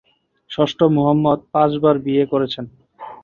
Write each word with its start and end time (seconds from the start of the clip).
ষষ্ঠ 0.51 0.79
মুহাম্মদ 0.95 1.39
পাঁচবার 1.53 1.95
বিয়ে 2.05 2.25
করেছেন। 2.25 2.65